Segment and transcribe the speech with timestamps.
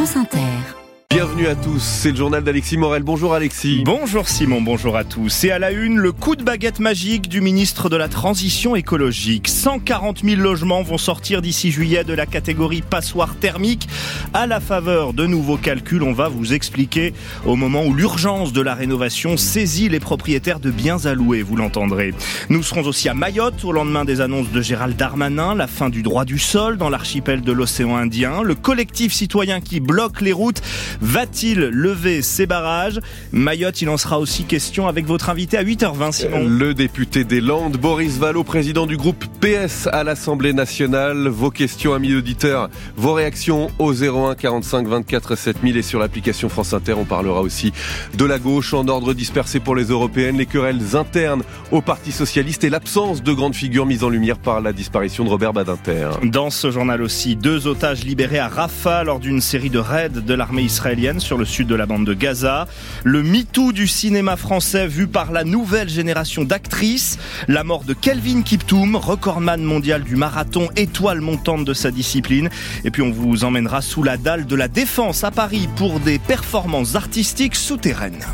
[0.00, 0.79] France Inter.
[1.12, 3.02] Bienvenue à tous, c'est le journal d'Alexis Morel.
[3.02, 3.82] Bonjour Alexis.
[3.84, 5.42] Bonjour Simon, bonjour à tous.
[5.42, 9.48] Et à la une, le coup de baguette magique du ministre de la Transition écologique.
[9.48, 13.88] 140 000 logements vont sortir d'ici juillet de la catégorie passoire thermique.
[14.34, 17.12] À la faveur de nouveaux calculs, on va vous expliquer
[17.44, 22.14] au moment où l'urgence de la rénovation saisit les propriétaires de biens alloués, vous l'entendrez.
[22.50, 26.04] Nous serons aussi à Mayotte au lendemain des annonces de Gérald Darmanin, la fin du
[26.04, 30.62] droit du sol dans l'archipel de l'océan Indien, le collectif citoyen qui bloque les routes
[31.00, 33.00] Va-t-il lever ses barrages?
[33.32, 36.46] Mayotte, il en sera aussi question avec votre invité à 8h20, Simon.
[36.46, 41.28] Le député des Landes, Boris Vallot, président du groupe PS à l'Assemblée nationale.
[41.28, 46.74] Vos questions, amis auditeurs, vos réactions au 01 45 24 7000 et sur l'application France
[46.74, 46.94] Inter.
[46.98, 47.72] On parlera aussi
[48.18, 52.64] de la gauche en ordre dispersé pour les européennes, les querelles internes au Parti socialiste
[52.64, 56.10] et l'absence de grandes figures mises en lumière par la disparition de Robert Badinter.
[56.24, 60.34] Dans ce journal aussi, deux otages libérés à Rafah lors d'une série de raids de
[60.34, 62.66] l'armée israélienne sur le sud de la bande de Gaza,
[63.04, 68.42] le MeToo du cinéma français vu par la nouvelle génération d'actrices, la mort de Kelvin
[68.42, 72.48] Kiptoum, recordman mondial du marathon, étoile montante de sa discipline,
[72.84, 76.18] et puis on vous emmènera sous la dalle de la défense à Paris pour des
[76.18, 78.24] performances artistiques souterraines.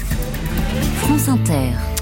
[1.01, 1.96] France Inter.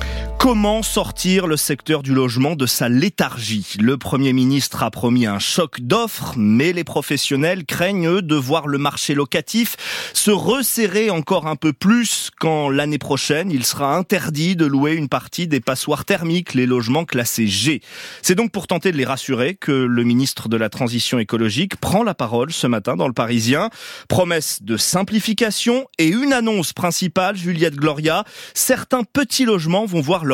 [0.45, 3.78] Comment sortir le secteur du logement de sa léthargie?
[3.81, 8.69] Le Premier ministre a promis un choc d'offres, mais les professionnels craignent, eux, de voir
[8.69, 9.77] le marché locatif
[10.12, 15.09] se resserrer encore un peu plus quand l'année prochaine, il sera interdit de louer une
[15.09, 17.81] partie des passoires thermiques, les logements classés G.
[18.20, 22.03] C'est donc pour tenter de les rassurer que le ministre de la Transition écologique prend
[22.03, 23.70] la parole ce matin dans le Parisien.
[24.08, 30.34] Promesse de simplification et une annonce principale, Juliette Gloria, certains petits logements vont voir leur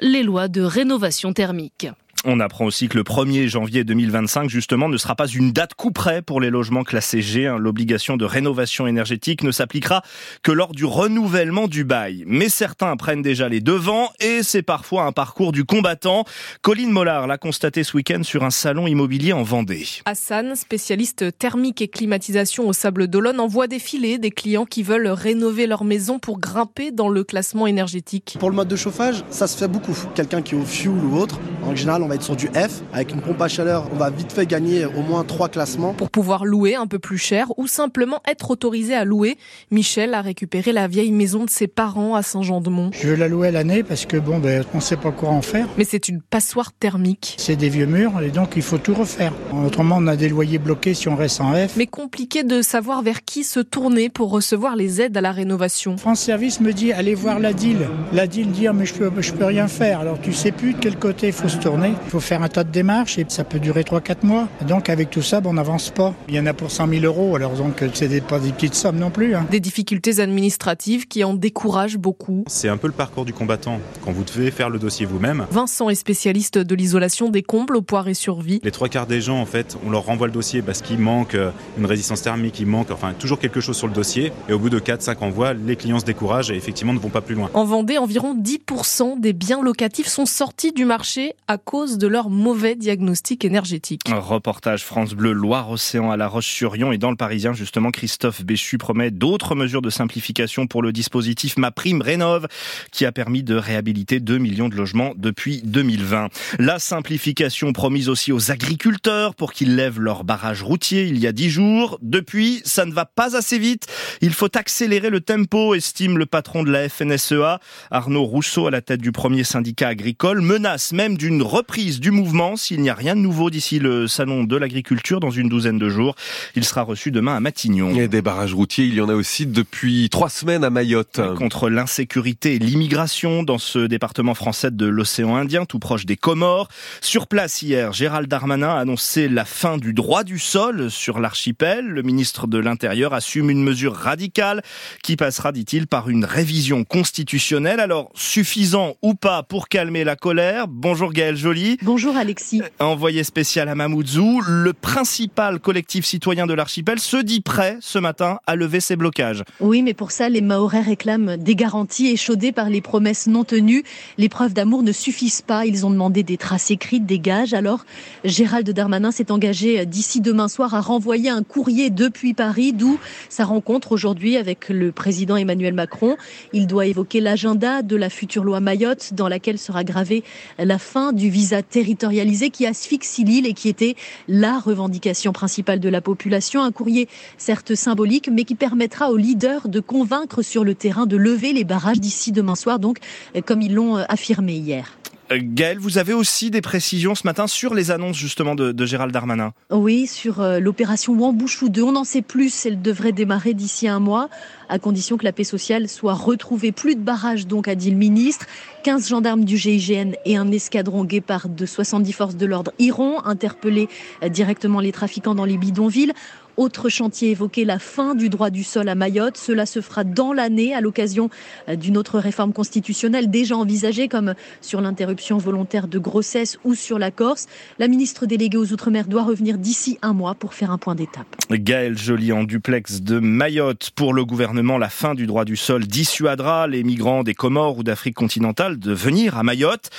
[0.00, 1.88] les lois de rénovation thermique.
[2.24, 5.92] On apprend aussi que le 1er janvier 2025, justement, ne sera pas une date coup
[5.92, 7.48] près pour les logements classés G.
[7.58, 10.02] L'obligation de rénovation énergétique ne s'appliquera
[10.42, 12.24] que lors du renouvellement du bail.
[12.26, 16.24] Mais certains prennent déjà les devants et c'est parfois un parcours du combattant.
[16.60, 19.86] Colline Mollard l'a constaté ce week-end sur un salon immobilier en Vendée.
[20.04, 25.68] Hassan, spécialiste thermique et climatisation au Sable d'Olonne, envoie défiler des clients qui veulent rénover
[25.68, 28.36] leur maison pour grimper dans le classement énergétique.
[28.40, 29.96] Pour le mode de chauffage, ça se fait beaucoup.
[30.16, 32.82] Quelqu'un qui est au fuel ou autre, en général, va être sur du F.
[32.92, 35.94] Avec une pompe à chaleur, on va vite fait gagner au moins trois classements.
[35.94, 39.38] Pour pouvoir louer un peu plus cher ou simplement être autorisé à louer,
[39.70, 42.90] Michel a récupéré la vieille maison de ses parents à Saint-Jean-de-Mont.
[42.92, 45.30] Je veux la louer à l'année parce que bon, ben, on ne sait pas quoi
[45.30, 45.68] en faire.
[45.76, 47.34] Mais c'est une passoire thermique.
[47.38, 49.32] C'est des vieux murs et donc il faut tout refaire.
[49.64, 51.76] Autrement, on a des loyers bloqués si on reste en F.
[51.76, 55.96] Mais compliqué de savoir vers qui se tourner pour recevoir les aides à la rénovation.
[55.96, 57.88] France Service me dit allez voir la DIL.
[58.12, 60.00] La DIL dit mais je peux, je peux rien faire.
[60.00, 61.92] Alors tu sais plus de quel côté il faut se tourner.
[62.06, 64.48] Il faut faire un tas de démarches et ça peut durer 3-4 mois.
[64.66, 66.14] Donc avec tout ça, on n'avance pas.
[66.28, 68.98] Il y en a pour 100 000 euros, alors donc c'est pas des petites sommes
[68.98, 69.34] non plus.
[69.34, 69.46] Hein.
[69.50, 72.44] Des difficultés administratives qui en découragent beaucoup.
[72.46, 75.46] C'est un peu le parcours du combattant quand vous devez faire le dossier vous-même.
[75.50, 78.60] Vincent est spécialiste de l'isolation des combles au poire et survie.
[78.62, 81.34] Les trois quarts des gens, en fait, on leur renvoie le dossier parce qu'il manque
[81.34, 84.32] euh, une résistance thermique, il manque enfin toujours quelque chose sur le dossier.
[84.48, 87.20] Et au bout de 4-5 envois, les clients se découragent et effectivement ne vont pas
[87.20, 87.50] plus loin.
[87.54, 92.28] En Vendée, environ 10% des biens locatifs sont sortis du marché à cause de leur
[92.28, 94.02] mauvais diagnostic énergétique.
[94.06, 99.10] Reportage France Bleu Loire-Océan à La Roche-sur-Yon et dans le Parisien, justement, Christophe Béchu promet
[99.10, 102.48] d'autres mesures de simplification pour le dispositif Ma Prime Rénove
[102.92, 106.28] qui a permis de réhabiliter 2 millions de logements depuis 2020.
[106.58, 111.32] La simplification promise aussi aux agriculteurs pour qu'ils lèvent leur barrage routier il y a
[111.32, 111.98] 10 jours.
[112.02, 113.86] Depuis, ça ne va pas assez vite.
[114.20, 117.60] Il faut accélérer le tempo, estime le patron de la FNSEA.
[117.90, 122.10] Arnaud Rousseau, à la tête du premier syndicat agricole, menace même d'une reprise reprise du
[122.10, 125.78] mouvement s'il n'y a rien de nouveau d'ici le salon de l'agriculture dans une douzaine
[125.78, 126.16] de jours.
[126.56, 127.94] Il sera reçu demain à Matignon.
[127.94, 131.20] Et des barrages routiers, il y en a aussi depuis trois semaines à Mayotte.
[131.36, 136.66] Contre l'insécurité et l'immigration dans ce département français de l'océan Indien, tout proche des Comores.
[137.00, 141.86] Sur place hier, Gérald Darmanin a annoncé la fin du droit du sol sur l'archipel.
[141.86, 144.62] Le ministre de l'Intérieur assume une mesure radicale
[145.04, 147.78] qui passera, dit-il, par une révision constitutionnelle.
[147.78, 150.66] Alors, suffisant ou pas pour calmer la colère?
[150.66, 151.67] Bonjour Gaël Joly.
[151.82, 152.62] Bonjour Alexis.
[152.78, 158.38] Envoyé spécial à Mamoudzou, le principal collectif citoyen de l'archipel se dit prêt ce matin
[158.46, 159.44] à lever ses blocages.
[159.60, 163.82] Oui, mais pour ça, les Mahorais réclament des garanties échaudées par les promesses non tenues.
[164.16, 165.66] Les preuves d'amour ne suffisent pas.
[165.66, 167.54] Ils ont demandé des traces écrites, des gages.
[167.54, 167.84] Alors,
[168.24, 172.98] Gérald Darmanin s'est engagé d'ici demain soir à renvoyer un courrier depuis Paris, d'où
[173.28, 176.16] sa rencontre aujourd'hui avec le président Emmanuel Macron.
[176.52, 180.22] Il doit évoquer l'agenda de la future loi Mayotte, dans laquelle sera gravée
[180.58, 183.96] la fin du visa territorialisé qui asphyxie l'île et qui était
[184.28, 186.62] la revendication principale de la population.
[186.62, 191.16] Un courrier certes symbolique, mais qui permettra aux leaders de convaincre sur le terrain de
[191.16, 192.98] lever les barrages d'ici demain soir, donc
[193.46, 194.97] comme ils l'ont affirmé hier.
[195.30, 199.12] Gaël, vous avez aussi des précisions ce matin sur les annonces justement de, de Gérald
[199.12, 199.52] Darmanin?
[199.70, 201.82] Oui, sur euh, l'opération Wambouchou 2.
[201.82, 202.64] On en sait plus.
[202.64, 204.30] Elle devrait démarrer d'ici un mois,
[204.68, 206.72] à condition que la paix sociale soit retrouvée.
[206.72, 208.46] Plus de barrages, donc, a dit le ministre.
[208.84, 213.88] 15 gendarmes du GIGN et un escadron guépard de 70 forces de l'ordre iront interpeller
[214.22, 216.14] euh, directement les trafiquants dans les bidonvilles.
[216.58, 219.36] Autre chantier évoqué, la fin du droit du sol à Mayotte.
[219.36, 221.30] Cela se fera dans l'année à l'occasion
[221.72, 227.12] d'une autre réforme constitutionnelle déjà envisagée comme sur l'interruption volontaire de grossesse ou sur la
[227.12, 227.46] Corse.
[227.78, 231.28] La ministre déléguée aux Outre-mer doit revenir d'ici un mois pour faire un point d'étape.
[231.48, 233.90] Gaël Joly en duplex de Mayotte.
[233.94, 237.84] Pour le gouvernement, la fin du droit du sol dissuadera les migrants des Comores ou
[237.84, 239.90] d'Afrique continentale de venir à Mayotte.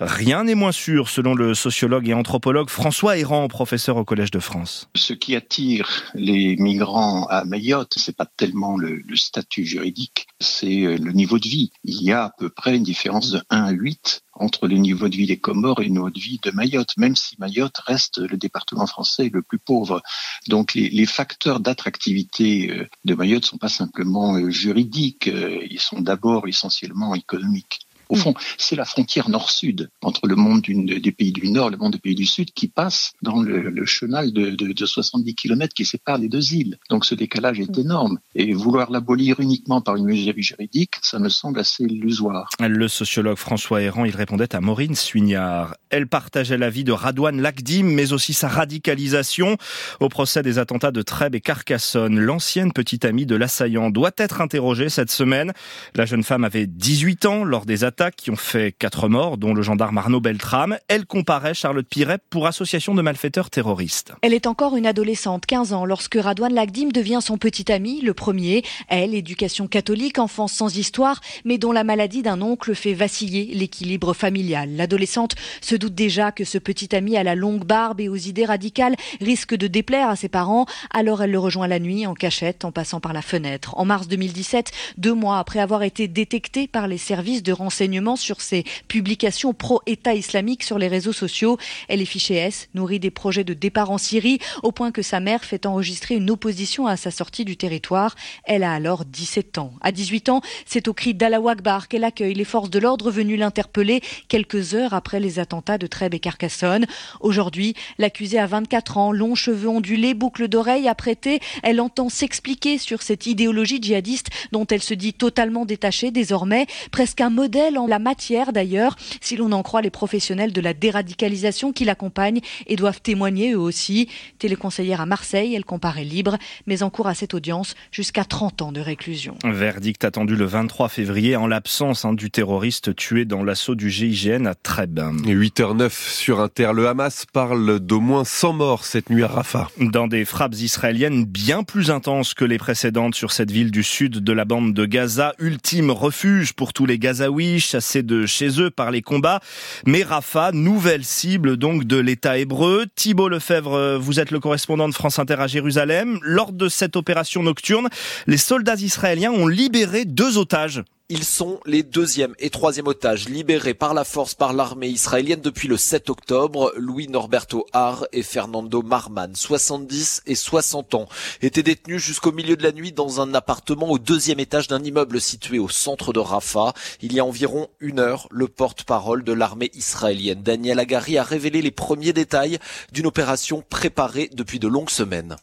[0.00, 4.38] Rien n'est moins sûr selon le sociologue et anthropologue François Héran, professeur au Collège de
[4.38, 4.88] France.
[4.94, 10.96] Ce qui attire les migrants à Mayotte, c'est pas tellement le, le statut juridique, c'est
[10.98, 11.72] le niveau de vie.
[11.84, 15.08] Il y a à peu près une différence de 1 à 8 entre le niveau
[15.08, 18.18] de vie des Comores et le niveau de vie de Mayotte, même si Mayotte reste
[18.18, 20.02] le département français le plus pauvre.
[20.48, 25.30] Donc les, les facteurs d'attractivité de Mayotte sont pas simplement juridiques,
[25.70, 27.85] ils sont d'abord essentiellement économiques.
[28.08, 31.76] Au fond, c'est la frontière nord-sud entre le monde des pays du Nord et le
[31.76, 35.34] monde des pays du Sud qui passe dans le, le chenal de, de, de, 70
[35.34, 36.78] km qui sépare les deux îles.
[36.88, 38.18] Donc ce décalage est énorme.
[38.34, 42.48] Et vouloir l'abolir uniquement par une mesure juridique, ça me semble assez illusoire.
[42.60, 45.74] Le sociologue François Héran, il répondait à Maureen Suignard.
[45.90, 49.56] Elle partageait l'avis de Radouane Lagdim, mais aussi sa radicalisation
[50.00, 52.20] au procès des attentats de Trèbes et Carcassonne.
[52.20, 55.52] L'ancienne petite amie de l'assaillant doit être interrogée cette semaine.
[55.94, 59.54] La jeune femme avait 18 ans lors des attaques qui ont fait quatre morts, dont
[59.54, 60.76] le gendarme Arnaud Beltrame.
[60.86, 64.12] Elle comparait Charlotte Piret pour association de malfaiteurs terroristes.
[64.20, 68.12] Elle est encore une adolescente, 15 ans, lorsque Radouane Lagdim devient son petit ami, le
[68.12, 68.64] premier.
[68.88, 74.12] Elle, éducation catholique, enfance sans histoire, mais dont la maladie d'un oncle fait vaciller l'équilibre
[74.12, 74.76] familial.
[74.76, 78.44] L'adolescente se doute déjà que ce petit ami à la longue barbe et aux idées
[78.44, 82.66] radicales risque de déplaire à ses parents, alors elle le rejoint la nuit en cachette
[82.66, 83.72] en passant par la fenêtre.
[83.78, 87.85] En mars 2017, deux mois après avoir été détectée par les services de renseignement
[88.16, 91.56] sur ses publications pro-État islamique sur les réseaux sociaux.
[91.88, 95.20] Elle est fichée S, nourrie des projets de départ en Syrie, au point que sa
[95.20, 98.14] mère fait enregistrer une opposition à sa sortie du territoire.
[98.44, 99.72] Elle a alors 17 ans.
[99.80, 103.36] À 18 ans, c'est au cri d'Allah Akbar qu'elle accueille les forces de l'ordre venues
[103.36, 106.86] l'interpeller quelques heures après les attentats de Trèbes et Carcassonne.
[107.20, 111.40] Aujourd'hui, l'accusée a 24 ans, longs cheveux ondulés, boucles d'oreilles apprêtées.
[111.62, 117.20] Elle entend s'expliquer sur cette idéologie djihadiste dont elle se dit totalement détachée désormais, presque
[117.20, 121.72] un modèle en la matière d'ailleurs, si l'on en croit les professionnels de la déradicalisation
[121.72, 124.08] qui l'accompagnent et doivent témoigner eux aussi.
[124.38, 128.80] Téléconseillère à Marseille, elle comparaît libre, mais encourt à cette audience jusqu'à 30 ans de
[128.80, 129.36] réclusion.
[129.44, 134.46] Verdict attendu le 23 février en l'absence hein, du terroriste tué dans l'assaut du GIGN
[134.46, 135.00] à Trèbes.
[135.24, 139.68] 8h09 sur Inter, le Hamas parle d'au moins 100 morts cette nuit à Rafah.
[139.80, 144.24] Dans des frappes israéliennes bien plus intenses que les précédentes sur cette ville du sud
[144.24, 148.70] de la bande de Gaza, ultime refuge pour tous les Gazaouis, chassés de chez eux
[148.70, 149.40] par les combats.
[149.86, 152.86] Mais Rafah, nouvelle cible donc de l'État hébreu.
[152.94, 156.18] Thibault Lefebvre, vous êtes le correspondant de France Inter à Jérusalem.
[156.22, 157.88] Lors de cette opération nocturne,
[158.26, 160.82] les soldats israéliens ont libéré deux otages.
[161.08, 165.68] Ils sont les deuxième et troisième otages libérés par la force par l'armée israélienne depuis
[165.68, 166.72] le 7 octobre.
[166.76, 171.08] Louis Norberto Har et Fernando Marman, 70 et 60 ans,
[171.42, 175.20] étaient détenus jusqu'au milieu de la nuit dans un appartement au deuxième étage d'un immeuble
[175.20, 176.74] situé au centre de Rafah.
[177.02, 181.62] Il y a environ une heure, le porte-parole de l'armée israélienne, Daniel Agari, a révélé
[181.62, 182.58] les premiers détails
[182.90, 185.36] d'une opération préparée depuis de longues semaines.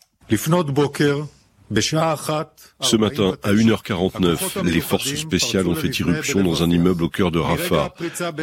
[1.72, 7.32] Ce matin, à 1h49, les forces spéciales ont fait irruption dans un immeuble au cœur
[7.32, 7.94] de Rafah.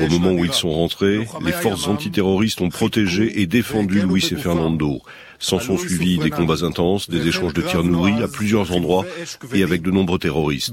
[0.01, 4.37] Au moment où ils sont rentrés, les forces antiterroristes ont protégé et défendu Luis et
[4.37, 5.03] Fernando.
[5.41, 9.07] S'en sont suivis des combats intenses, des échanges de tirs nourris à plusieurs endroits
[9.55, 10.71] et avec de nombreux terroristes.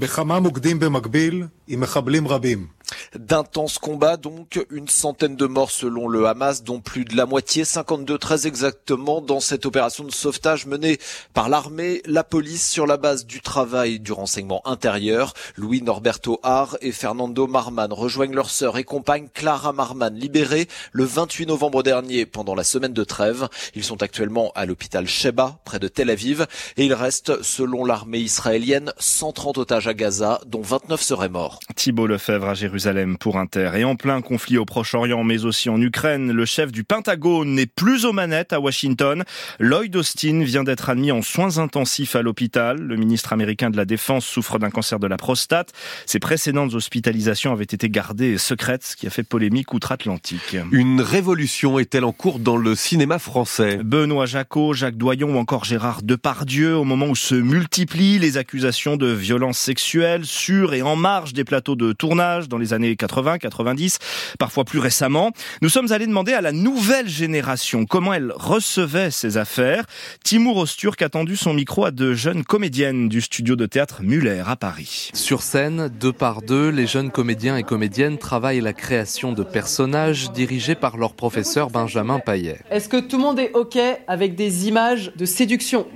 [3.14, 7.64] D'intenses combats donc, une centaine de morts selon le Hamas, dont plus de la moitié,
[7.64, 10.98] 52 très exactement, dans cette opération de sauvetage menée
[11.34, 15.34] par l'armée, la police sur la base du travail du renseignement intérieur.
[15.56, 21.04] Louis Norberto Har et Fernando Marman rejoignent leur sœur et compagne Clara Marman, libérée le
[21.04, 23.48] 28 novembre dernier pendant la semaine de trêve.
[23.74, 26.46] Ils sont actuellement à l'hôpital Sheba, près de Tel Aviv,
[26.76, 31.60] et il reste, selon l'armée israélienne, 130 otages à Gaza, dont 29 seraient morts.
[31.76, 33.70] Thibault Lefebvre à Jérusalem pour Inter.
[33.76, 37.66] Et en plein conflit au Proche-Orient, mais aussi en Ukraine, le chef du Pentagone n'est
[37.66, 39.22] plus aux manettes à Washington.
[39.60, 42.78] Lloyd Austin vient d'être admis en soins intensifs à l'hôpital.
[42.78, 45.72] Le ministre américain de la Défense souffre d'un cancer de la prostate.
[46.04, 50.56] Ses précédentes hospitalisations avaient été gardées secrètes, ce qui a fait polémique outre-Atlantique.
[50.72, 53.78] Une révolution est-elle en cours dans le cinéma français?
[53.84, 58.96] Benoît Jacot, Jacques Doyon ou encore Gérard Depardieu, au moment où se multiplient les accusations
[58.96, 63.36] de violences sexuelles sur et en marge des plateaux de tournage dans les années 80,
[63.36, 63.98] 90,
[64.38, 65.32] parfois plus récemment.
[65.60, 69.84] Nous sommes allés demander à la nouvelle génération comment elle recevait ces affaires.
[70.24, 74.44] Timur Osturk a tendu son micro à de jeunes comédiennes du studio de théâtre Muller
[74.46, 75.10] à Paris.
[75.12, 80.32] Sur scène, deux par deux, les jeunes comédiens et comédiennes travaillent la création de personnages
[80.32, 82.60] dirigés par leur professeur Benjamin Payet.
[82.70, 83.76] Est-ce que tout le monde est OK
[84.06, 85.88] avec des images de séduction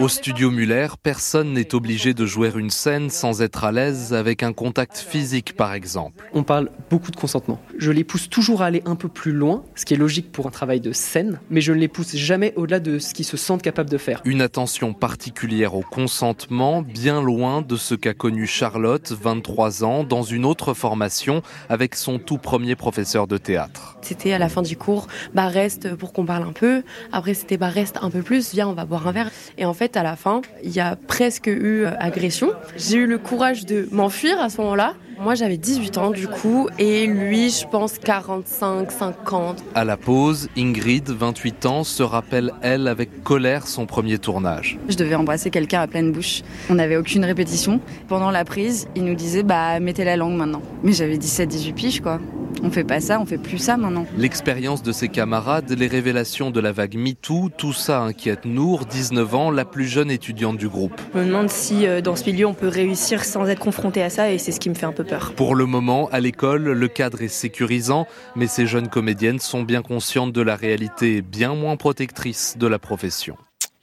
[0.00, 4.42] Au studio Muller, personne n'est obligé de jouer une scène sans être à l'aise avec
[4.42, 6.28] un contact physique par exemple.
[6.34, 7.60] On parle beaucoup de consentement.
[7.78, 10.48] Je les pousse toujours à aller un peu plus loin, ce qui est logique pour
[10.48, 13.36] un travail de scène, mais je ne les pousse jamais au-delà de ce qu'ils se
[13.36, 14.22] sentent capables de faire.
[14.24, 20.24] Une attention particulière au consentement, bien loin de ce qu'a connu Charlotte, 23 ans, dans
[20.24, 23.96] une autre formation avec son tout premier professeur de théâtre.
[24.02, 26.82] C'était à la fin du cours, bah reste pour qu'on parle un peu.
[27.12, 29.30] Après c'était bah reste un peu plus, viens on va boire un verre.
[29.58, 32.50] Et en fait à la fin, il y a presque eu euh, agression.
[32.76, 34.94] J'ai eu le courage de m'enfuir à ce moment-là.
[35.18, 39.64] Moi j'avais 18 ans du coup et lui je pense 45, 50.
[39.74, 44.78] À la pause, Ingrid, 28 ans, se rappelle elle avec colère son premier tournage.
[44.88, 46.42] Je devais embrasser quelqu'un à pleine bouche.
[46.68, 47.80] On n'avait aucune répétition.
[48.08, 50.62] Pendant la prise, il nous disait bah mettez la langue maintenant.
[50.82, 52.20] Mais j'avais 17, 18 piges quoi.
[52.66, 54.06] On fait pas ça, on fait plus ça maintenant.
[54.18, 59.34] L'expérience de ses camarades, les révélations de la vague MeToo, tout ça inquiète Nour, 19
[59.36, 61.00] ans, la plus jeune étudiante du groupe.
[61.14, 64.10] Je me demande si euh, dans ce milieu on peut réussir sans être confronté à
[64.10, 65.32] ça et c'est ce qui me fait un peu peur.
[65.36, 69.82] Pour le moment, à l'école, le cadre est sécurisant, mais ces jeunes comédiennes sont bien
[69.82, 73.36] conscientes de la réalité bien moins protectrice de la profession.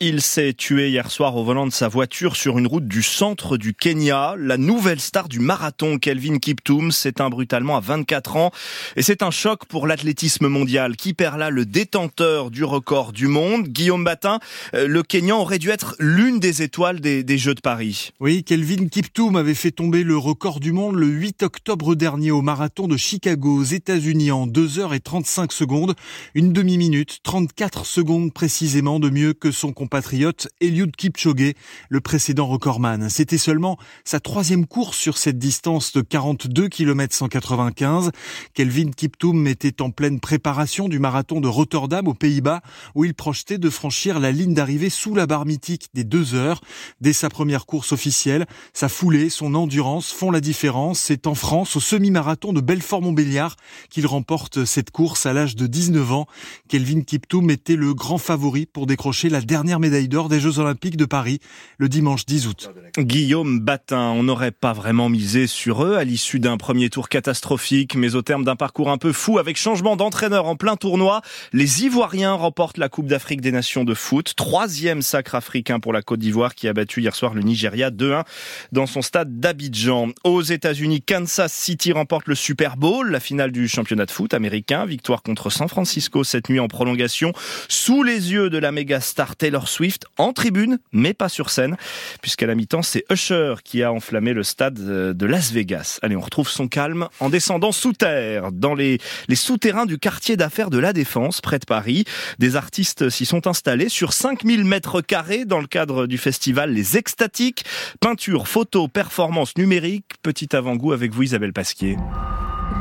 [0.05, 3.55] Il s'est tué hier soir au volant de sa voiture sur une route du centre
[3.55, 4.35] du Kenya.
[4.37, 8.51] La nouvelle star du marathon, Kelvin Kiptoum, s'éteint brutalement à 24 ans.
[8.97, 13.27] Et c'est un choc pour l'athlétisme mondial qui perd là le détenteur du record du
[13.27, 13.69] monde.
[13.69, 14.39] Guillaume Batin,
[14.73, 18.09] euh, le Kenyan aurait dû être l'une des étoiles des, des, Jeux de Paris.
[18.19, 22.41] Oui, Kelvin Kiptoum avait fait tomber le record du monde le 8 octobre dernier au
[22.41, 25.95] marathon de Chicago aux États-Unis en 2h35 secondes.
[26.35, 31.53] Une demi-minute, 34 secondes précisément de mieux que son compatriote compatriote Eliud Kipchoge,
[31.87, 33.11] le précédent recordman.
[33.11, 38.09] C'était seulement sa troisième course sur cette distance de 42 km 195.
[38.55, 42.61] Kelvin Kiptoum était en pleine préparation du marathon de Rotterdam aux Pays-Bas
[42.95, 46.61] où il projetait de franchir la ligne d'arrivée sous la barre mythique des deux heures.
[46.99, 51.01] Dès sa première course officielle, sa foulée, son endurance font la différence.
[51.01, 53.57] C'est en France, au semi-marathon de Belfort-Montbéliard,
[53.91, 56.25] qu'il remporte cette course à l'âge de 19 ans.
[56.67, 60.97] Kelvin Kiptoum était le grand favori pour décrocher la dernière médaille d'or des Jeux Olympiques
[60.97, 61.39] de Paris
[61.77, 62.71] le dimanche 10 août.
[62.97, 67.95] Guillaume Batin, on n'aurait pas vraiment misé sur eux à l'issue d'un premier tour catastrophique,
[67.95, 71.83] mais au terme d'un parcours un peu fou avec changement d'entraîneur en plein tournoi, les
[71.83, 76.19] Ivoiriens remportent la Coupe d'Afrique des Nations de foot, troisième sacre africain pour la Côte
[76.19, 78.23] d'Ivoire qui a battu hier soir le Nigeria 2-1
[78.71, 80.09] dans son stade d'Abidjan.
[80.23, 84.85] Aux États-Unis, Kansas City remporte le Super Bowl, la finale du championnat de foot américain,
[84.85, 87.33] victoire contre San Francisco cette nuit en prolongation,
[87.67, 91.77] sous les yeux de la méga star Taylor Swift en tribune, mais pas sur scène,
[92.21, 95.99] puisqu'à la mi-temps, c'est Usher qui a enflammé le stade de Las Vegas.
[96.01, 100.37] Allez, on retrouve son calme en descendant sous terre, dans les, les souterrains du quartier
[100.37, 102.05] d'affaires de la Défense, près de Paris.
[102.39, 106.97] Des artistes s'y sont installés sur 5000 mètres carrés dans le cadre du festival Les
[106.97, 107.65] Extatiques.
[107.99, 110.05] Peinture, photo, performance numérique.
[110.21, 111.97] Petit avant-goût avec vous, Isabelle Pasquier.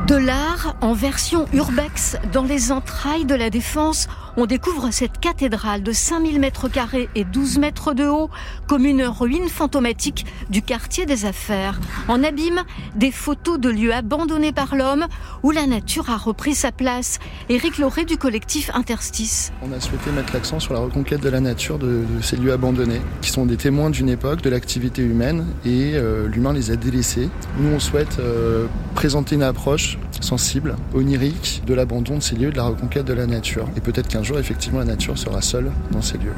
[0.07, 5.83] De l'art en version urbex dans les entrailles de la Défense, on découvre cette cathédrale
[5.83, 8.29] de 5000 mètres carrés et 12 mètres de haut
[8.67, 11.79] comme une ruine fantomatique du quartier des affaires.
[12.07, 12.63] En abîme,
[12.95, 15.05] des photos de lieux abandonnés par l'homme
[15.43, 17.19] où la nature a repris sa place.
[17.49, 19.51] Éric Lauré du collectif Interstice.
[19.61, 23.01] On a souhaité mettre l'accent sur la reconquête de la nature de, ces lieux abandonnés,
[23.21, 27.29] qui sont des témoins d'une époque, de l'activité humaine, et euh, l'humain les a délaissés.
[27.59, 32.57] Nous, on souhaite euh, présenter une approche sensible, onirique de l'abandon de ces lieux, de
[32.57, 33.67] la reconquête de la nature.
[33.75, 36.33] Et peut-être jour, effectivement, la nature sera seule dans ces lieux.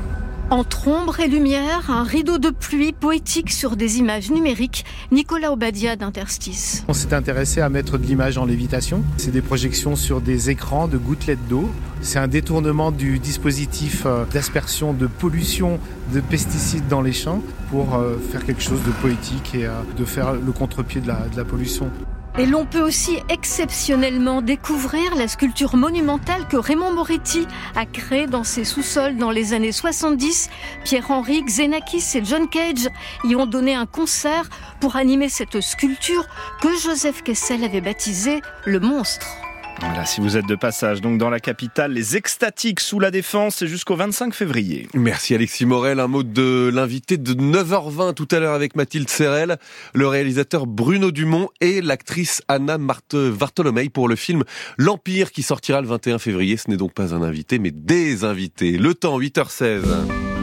[0.51, 5.95] Entre ombre et lumière, un rideau de pluie poétique sur des images numériques, Nicolas Obadia
[5.95, 6.83] d'Interstice.
[6.87, 9.03] On s'est intéressé à mettre de l'image en lévitation.
[9.17, 11.71] C'est des projections sur des écrans de gouttelettes d'eau.
[12.01, 15.79] C'est un détournement du dispositif euh, d'aspersion de pollution
[16.13, 20.05] de pesticides dans les champs pour euh, faire quelque chose de poétique et euh, de
[20.05, 21.89] faire le contre-pied de la, de la pollution.
[22.37, 28.43] Et l'on peut aussi exceptionnellement découvrir la sculpture monumentale que Raymond Moretti a créée dans
[28.43, 30.49] ses sous-sols dans les années 70.
[30.83, 32.89] Pierre-Henri, Xenakis et John Cage
[33.23, 34.49] y ont donné un concert
[34.81, 36.27] pour animer cette sculpture
[36.61, 39.44] que Joseph Kessel avait baptisée le monstre.
[39.81, 43.55] Voilà, si vous êtes de passage donc dans la capitale, les extatiques sous la défense,
[43.57, 44.87] c'est jusqu'au 25 février.
[44.93, 45.99] Merci Alexis Morel.
[45.99, 49.57] Un mot de l'invité de 9h20 tout à l'heure avec Mathilde Serrel,
[49.93, 54.43] le réalisateur Bruno Dumont et l'actrice Anna Marthe Vartolomei pour le film
[54.77, 56.57] L'Empire qui sortira le 21 février.
[56.57, 58.77] Ce n'est donc pas un invité, mais des invités.
[58.77, 60.34] Le temps, 8h16.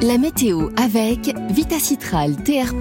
[0.00, 2.72] La météo avec Vitacitral TR+,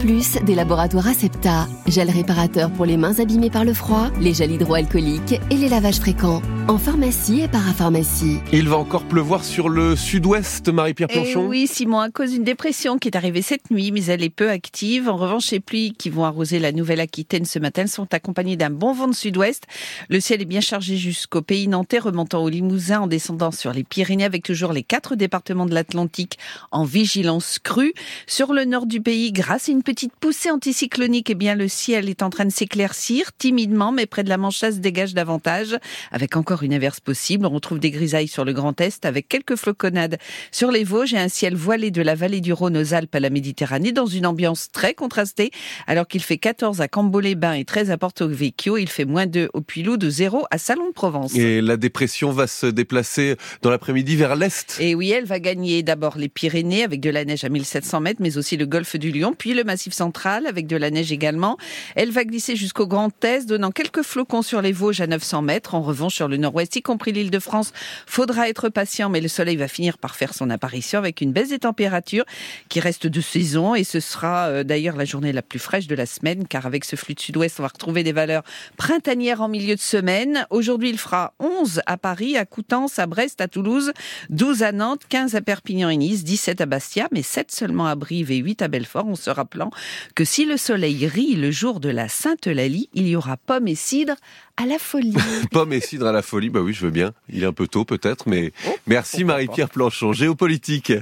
[0.45, 5.41] des laboratoires Acepta, gel réparateur pour les mains abîmées par le froid, les gels hydroalcooliques
[5.49, 6.43] et les lavages fréquents.
[6.67, 8.39] En pharmacie et parapharmacie.
[8.51, 12.43] Il va encore pleuvoir sur le sud-ouest, Marie-Pierre eh Planchon Oui, Simon, à cause d'une
[12.43, 15.09] dépression qui est arrivée cette nuit, mais elle est peu active.
[15.09, 18.93] En revanche, les pluies qui vont arroser la Nouvelle-Aquitaine ce matin sont accompagnées d'un bon
[18.93, 19.63] vent de sud-ouest.
[20.09, 23.85] Le ciel est bien chargé jusqu'au pays nantais, remontant au Limousin en descendant sur les
[23.85, 26.37] Pyrénées avec toujours les quatre départements de l'Atlantique
[26.71, 27.93] en vigilance vigilance crue.
[28.27, 32.09] Sur le nord du pays, grâce à une petite poussée anticyclonique, eh bien, le ciel
[32.09, 35.77] est en train de s'éclaircir timidement, mais près de la Mancha se dégage davantage,
[36.11, 37.45] avec encore une averse possible.
[37.45, 40.17] On retrouve des grisailles sur le Grand Est, avec quelques floconnades
[40.51, 43.21] sur les Vosges et un ciel voilé de la vallée du Rhône aux Alpes à
[43.21, 45.51] la Méditerranée, dans une ambiance très contrastée,
[45.87, 48.75] alors qu'il fait 14 à Cambo-les-Bains et 13 à Porto Vecchio.
[48.75, 51.33] Il fait moins 2 au Puylou, de 0 à Salon de Provence.
[51.35, 54.77] Et la dépression va se déplacer dans l'après-midi vers l'Est.
[54.81, 58.21] Et oui, elle va gagner d'abord les Pyrénées avec de la neige à 1700 mètres,
[58.21, 61.57] mais aussi le golfe du Lion, puis le massif central avec de la neige également.
[61.95, 65.75] Elle va glisser jusqu'au Grand Est, donnant quelques flocons sur les Vosges à 900 mètres.
[65.75, 67.73] En revanche, sur le nord-ouest, y compris l'île de France,
[68.05, 71.49] faudra être patient, mais le soleil va finir par faire son apparition avec une baisse
[71.49, 72.25] des températures
[72.69, 75.95] qui reste de saison et ce sera euh, d'ailleurs la journée la plus fraîche de
[75.95, 78.43] la semaine, car avec ce flux de sud-ouest, on va retrouver des valeurs
[78.77, 80.45] printanières en milieu de semaine.
[80.49, 83.91] Aujourd'hui, il fera 11 à Paris, à Coutances, à Brest, à Toulouse,
[84.29, 87.95] 12 à Nantes, 15 à Perpignan et Nice, 17 à Bastia, mais 7 seulement à
[87.95, 89.71] Brive et 8 à Belfort, en se rappelant
[90.15, 93.75] que si le soleil rit le jour de la Sainte-Eulalie, il y aura pommes et
[93.75, 94.15] cidre
[94.57, 95.15] à la folie.
[95.51, 97.13] pommes et cidre à la folie, bah oui, je veux bien.
[97.29, 100.13] Il est un peu tôt peut-être, mais oh, merci Marie-Pierre Planchon.
[100.13, 100.93] Géopolitique.